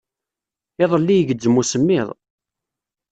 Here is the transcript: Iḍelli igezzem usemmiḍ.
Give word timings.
Iḍelli 0.83 1.15
igezzem 1.17 1.59
usemmiḍ. 1.61 2.07